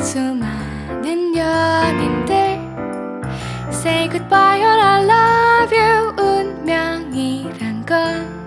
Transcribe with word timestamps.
수많은 0.00 1.36
연인들 1.36 2.58
Say 3.70 4.08
goodbye 4.08 4.60
or 4.60 4.80
I 4.80 5.04
love 5.04 5.76
you 5.76 6.14
운명이란 6.18 7.84
건 7.84 8.37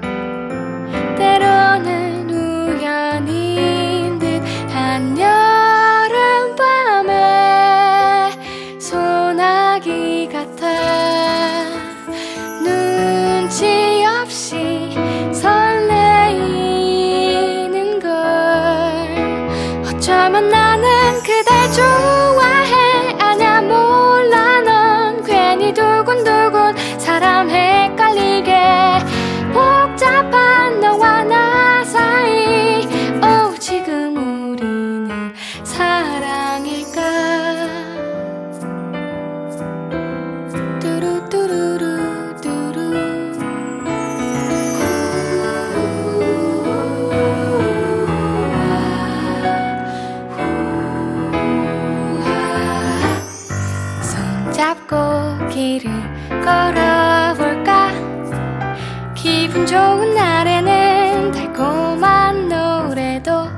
기분 59.51 59.65
좋은 59.65 60.15
날에는 60.15 61.31
달콤한 61.33 62.47
노래도 62.47 63.49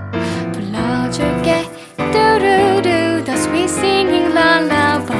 불러줄게 0.51 1.69
뚜루루 1.98 3.24
The 3.24 3.34
sweet 3.34 3.69
singing 3.69 4.34
lullaby 4.34 5.13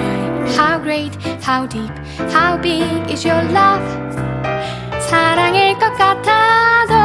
How 0.58 0.82
great, 0.82 1.16
how 1.44 1.68
deep, 1.68 1.92
how 2.34 2.60
big 2.60 3.08
is 3.08 3.24
your 3.24 3.44
love 3.54 3.86
사랑일 5.00 5.78
것 5.78 5.94
같아도 5.96 7.03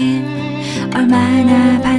쓰길 0.00 0.24
얼마나 0.94 1.89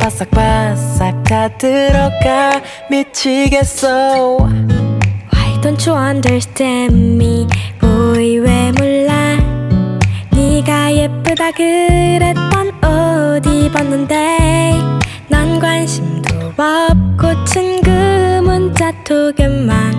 바싹바싹 0.00 1.22
다 1.24 1.48
들어가 1.58 2.60
미치겠어. 2.90 4.38
Why 5.32 5.60
don't 5.60 5.86
you 5.86 5.94
understand 5.96 6.94
me? 6.94 7.46
boy 7.78 8.38
왜 8.38 8.72
몰라? 8.72 9.36
네가 10.32 10.94
예쁘다 10.94 11.52
그랬던 11.52 12.72
옷 12.82 13.46
입었는데? 13.46 14.72
난 15.28 15.60
관심도 15.60 16.54
없고 16.56 17.44
친구 17.44 17.90
문자 18.42 18.90
두 19.04 19.32
개만 19.36 19.89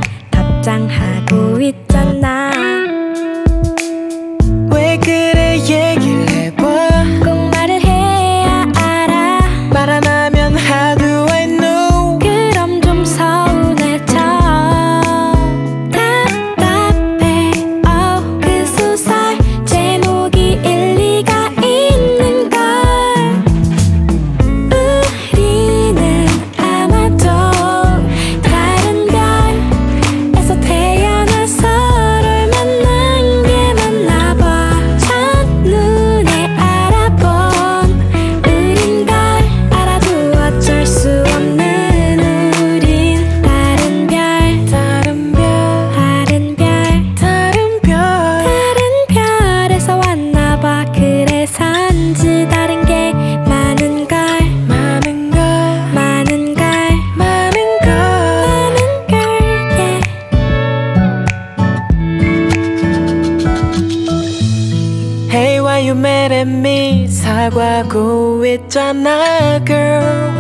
있잖아 68.53 69.59
girl. 69.65 70.31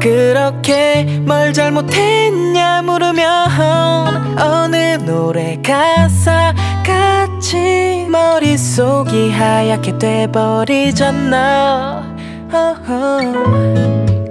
그렇게 0.00 1.04
뭘 1.24 1.52
잘못했냐 1.52 2.82
물으면 2.82 4.38
어느 4.38 4.98
노래 5.04 5.58
가사 5.62 6.54
같이 6.84 8.06
머릿속이 8.08 9.30
하얗게 9.30 9.98
돼버리잖아. 9.98 11.36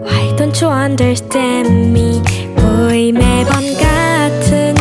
Why 0.04 0.36
don't 0.38 0.64
you 0.64 0.74
understand 0.74 1.70
me? 1.70 2.22
보이 2.56 3.12
매번 3.12 3.62
같은 3.78 4.76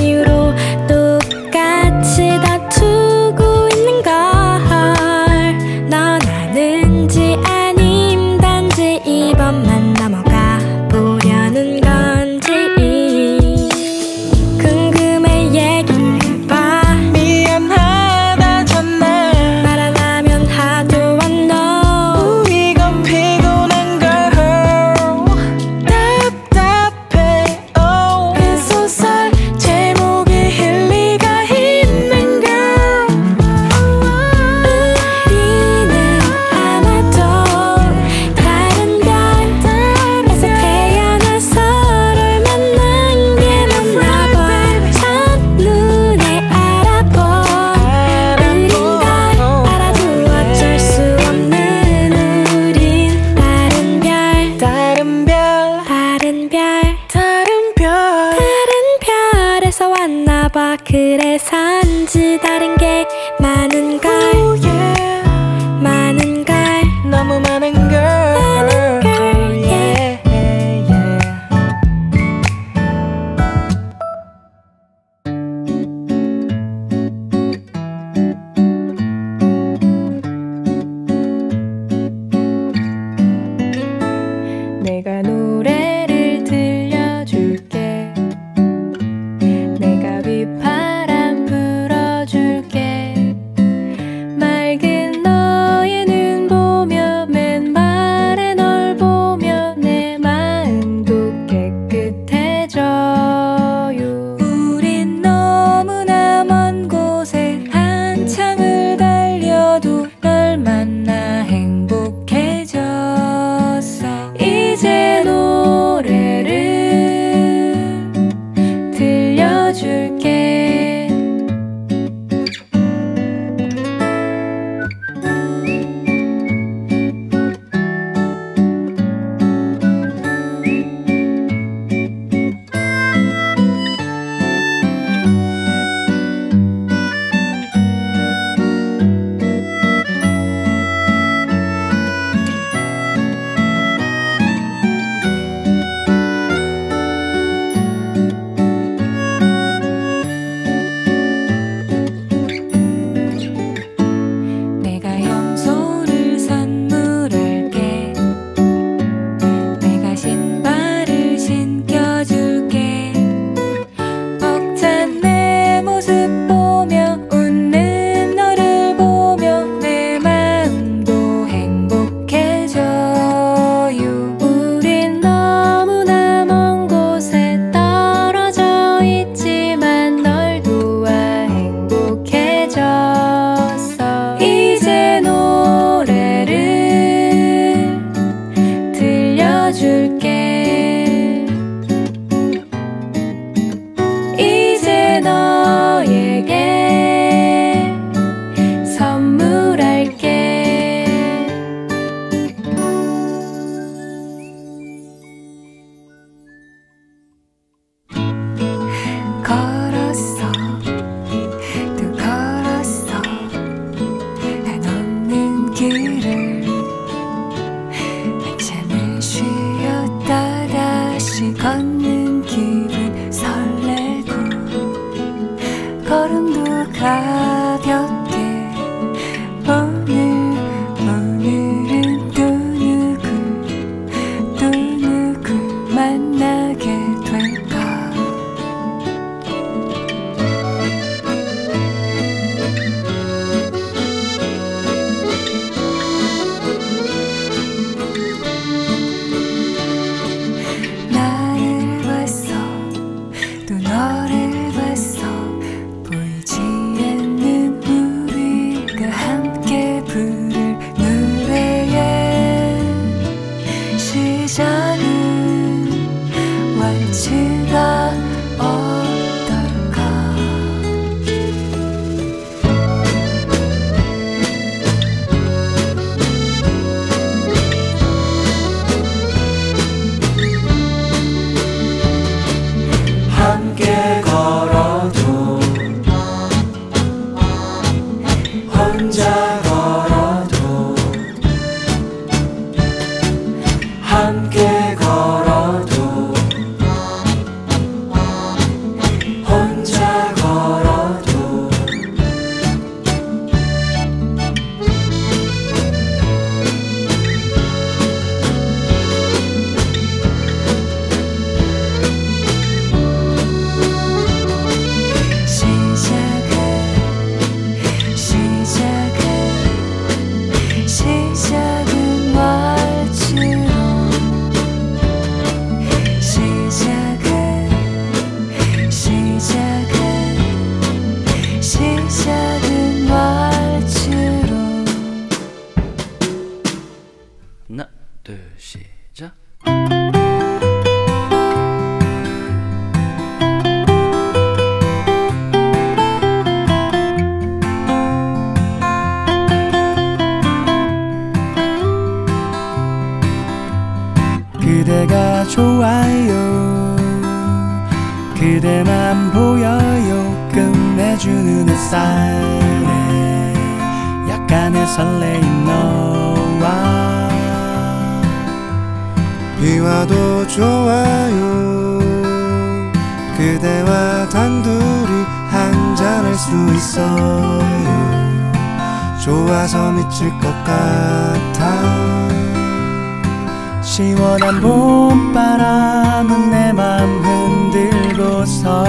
시원한 384.34 384.60
봄바람은 384.60 386.50
내 386.50 386.72
맘 386.72 387.08
흔들고서 387.24 388.84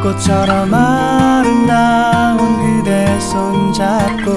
꽃처럼 0.00 0.72
아름다운 0.72 2.38
그대 2.78 3.18
손잡고 3.18 4.30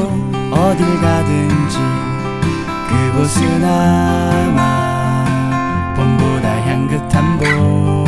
어딜 0.52 1.00
가든지 1.02 1.78
그곳은 2.89 3.63
아마 3.63 5.24
봄보다 5.96 6.50
향긋한 6.65 7.38
봄. 7.38 8.08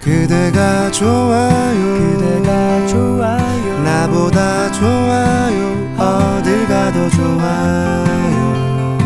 그대가 0.00 0.90
좋아요. 0.90 1.98
그대가 1.98 2.86
좋아요. 2.86 3.78
나보다 3.84 4.72
좋아요 4.72 5.87
어딜 5.98 6.66
가도 6.68 7.10
좋아요. 7.10 8.98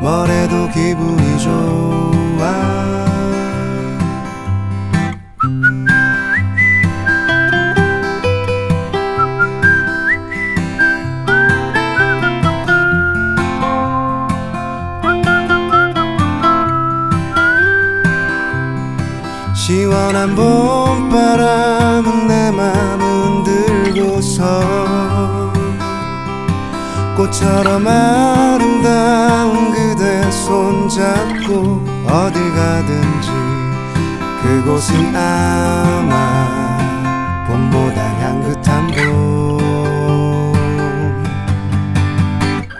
뭐래도 0.00 0.68
기분이 0.68 1.38
좋아. 1.40 2.70
시원한 19.52 20.34
봄바람은 20.34 22.29
꽃처럼 27.20 27.86
아름다운 27.86 29.72
그대 29.72 30.30
손잡고 30.30 31.84
어딜 32.06 32.50
가든지 32.54 33.28
그곳은 34.42 35.14
아마 35.14 36.78
봄보다 37.46 38.02
향긋한 38.20 38.86
봄 38.86 40.54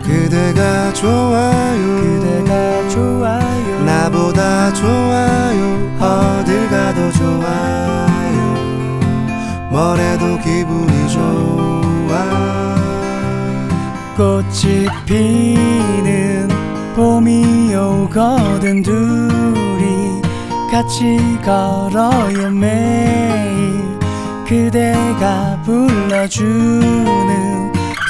그대가 0.02 0.90
좋아요. 0.94 2.00
그대가 2.00 2.88
좋아요. 2.88 3.80
나보다 3.84 4.72
좋아요. 4.72 5.98
어딜 6.00 6.66
가도 6.70 7.12
좋아요. 7.12 8.56
뭐래도 9.70 10.38
기분이 10.38 11.10
좋아 11.10 11.89
꽃이 14.20 14.86
피는 15.06 16.48
봄이 16.94 17.74
오거든 17.74 18.82
둘이 18.82 20.20
같이 20.70 21.16
걸어요 21.42 22.50
매일 22.50 23.98
그대가 24.46 25.58
불러주는 25.64 27.10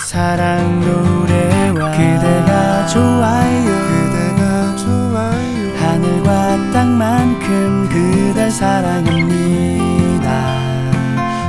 사랑 0.09 0.81
노래와 0.81 1.93
그대가 1.93 2.87
좋아요. 2.89 3.71
그대가 3.87 4.75
좋아요. 4.75 5.77
하늘과 5.77 6.73
땅만큼 6.73 7.89
그댈 7.89 8.51
사랑합니다. 8.51 10.25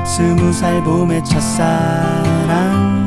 스무 0.05 0.53
살 0.53 0.83
봄의 0.83 1.23
첫사랑 1.23 3.00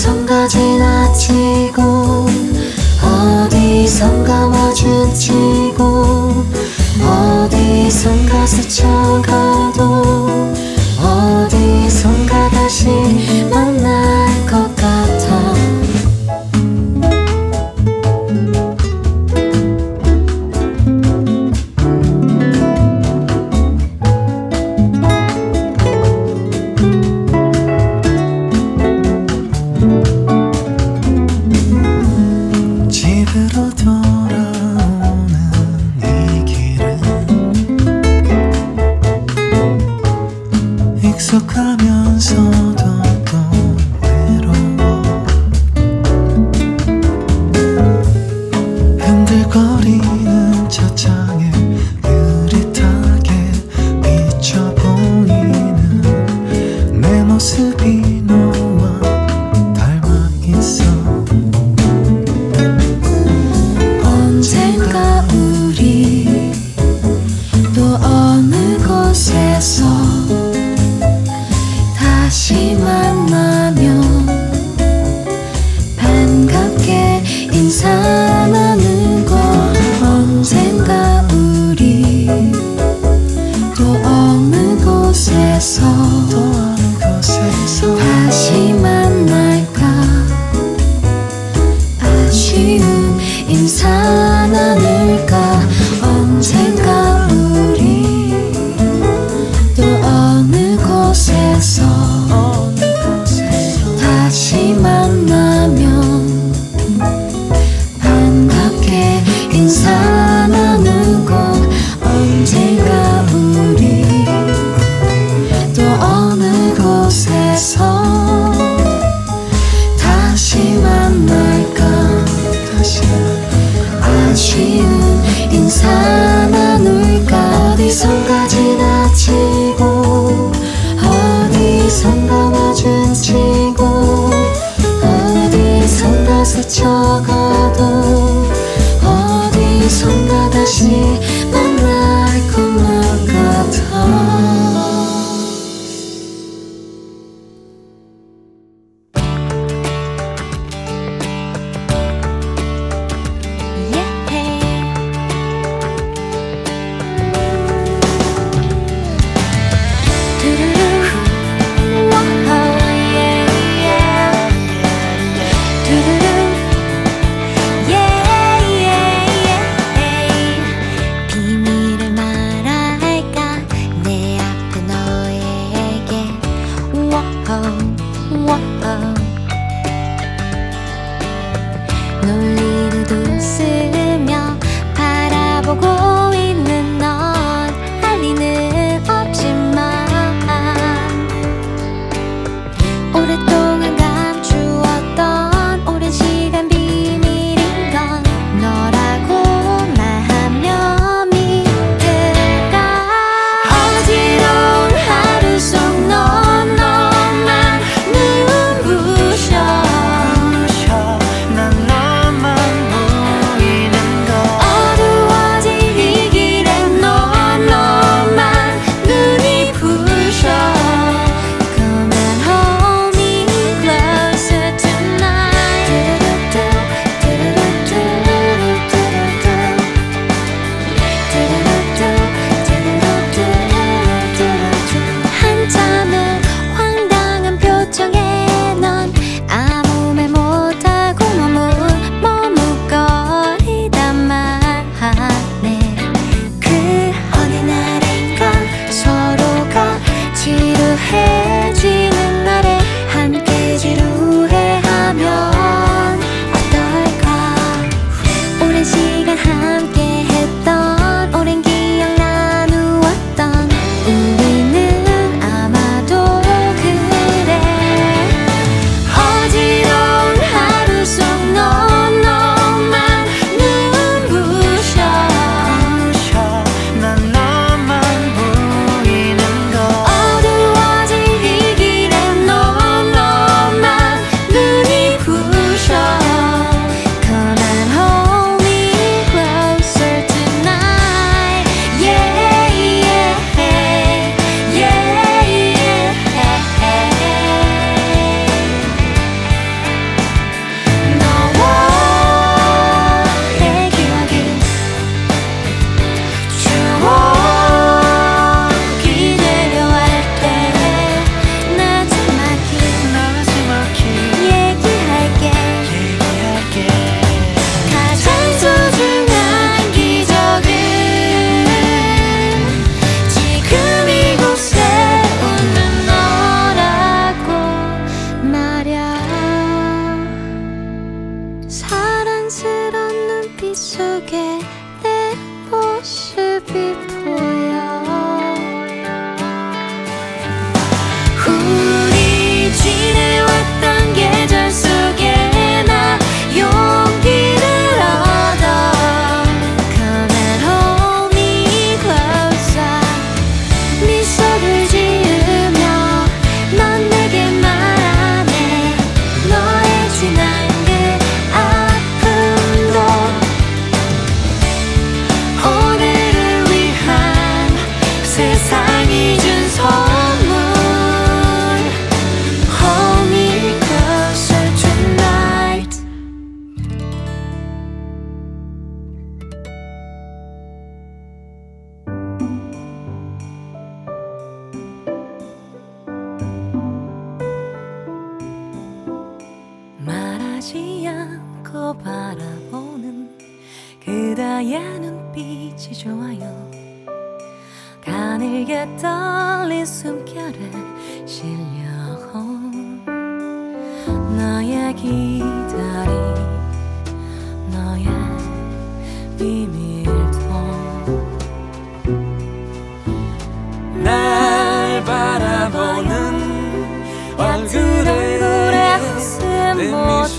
어디선가 0.00 0.48
지나치고 0.48 1.82
어디선가 3.04 4.48
마주치고 4.48 5.84
어디선가 7.04 8.46
스쳐가 8.46 9.39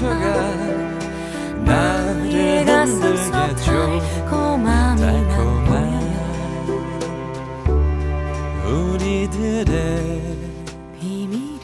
내 0.02 0.08
미소가 2.64 3.56
나를 3.56 3.99
고마움이 4.30 4.99
달콤한 4.99 5.72
우리들의 8.66 9.72
비밀이. 10.99 11.60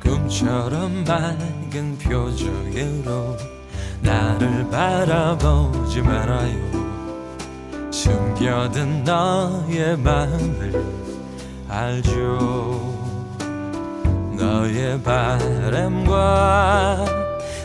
꿈처럼 0.00 1.04
맑은 1.04 1.98
표정으로 1.98 3.36
나를 4.00 4.66
바라보지 4.70 6.00
말아요 6.00 6.89
숨겨둔 8.00 9.04
너의 9.04 9.94
마음을 9.98 10.72
알죠. 11.68 12.96
너의 14.38 14.98
바람과 15.02 17.04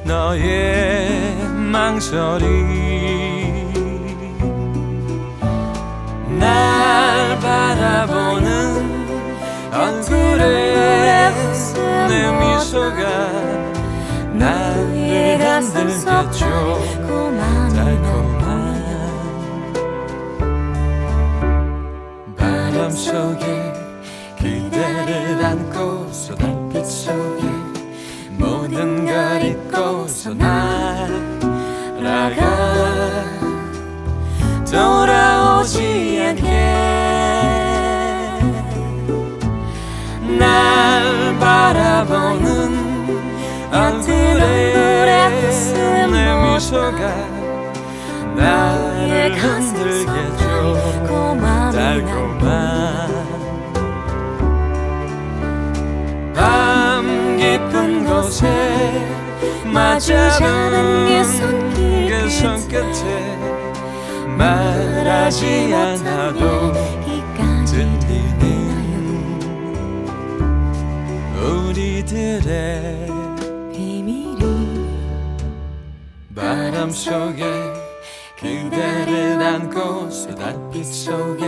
너의 0.03 1.37
망설임 1.71 2.51
날 6.37 7.39
바라보는 7.39 9.07
얼굴에 9.73 11.31
내 12.09 12.39
미소가 12.39 13.01
나를 14.33 15.39
흔들겠죠. 15.39 16.45
달콤 17.73 18.34
바람 22.85 22.91
속에 22.91 23.73
그대를 24.37 25.43
안고서 25.43 26.35
달빛 26.35 26.85
속에 26.85 27.41
모든 28.37 29.07
걸 29.07 29.43
잊고서 29.43 30.35
날아가 30.35 31.65
돌아오지 34.69 36.21
않게. 36.27 36.45
날 40.37 41.39
바라보는 41.39 42.75
얼굴에 43.71 44.73
내 46.11 46.35
미소가 46.53 47.01
나를 48.35 49.33
흔들겠죠 49.35 50.45
달콤한 51.75 52.74
밤 56.35 57.37
깊은 57.37 58.05
곳에 58.05 58.47
맞잡은 59.65 61.07
그 61.07 61.23
손길 61.23 62.09
그 62.09 62.29
손끝에 62.29 63.37
말하지 64.37 65.73
않아도 65.73 66.95
들리는 68.05 69.39
우리들의 71.41 73.07
비밀이 73.73 74.89
바람 76.35 76.89
속에 76.91 77.43
그대를 78.39 79.41
안고서 79.41 80.35
달빛 80.35 80.85
속에 80.85 81.47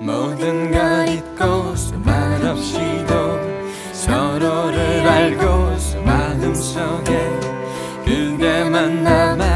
모든 0.00 0.70
걸 0.70 1.08
잊고서 1.08 1.96
말없이도 1.98 3.61
서로를 4.02 5.06
알고서 5.08 6.00
마음속에 6.00 7.30
그대만 8.04 9.04
남아 9.04 9.51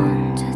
on 0.00 0.34
to 0.36 0.49